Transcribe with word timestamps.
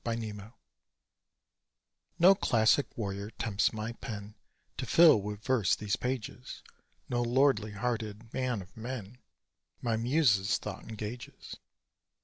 Rover 0.03 0.55
No 2.17 2.33
classic 2.33 2.97
warrior 2.97 3.29
tempts 3.29 3.71
my 3.71 3.91
pen 3.91 4.33
To 4.77 4.87
fill 4.87 5.21
with 5.21 5.43
verse 5.43 5.75
these 5.75 5.95
pages 5.95 6.63
No 7.07 7.21
lordly 7.21 7.73
hearted 7.73 8.33
man 8.33 8.63
of 8.63 8.75
men 8.75 9.19
My 9.79 9.97
Muse's 9.97 10.57
thought 10.57 10.89
engages. 10.89 11.57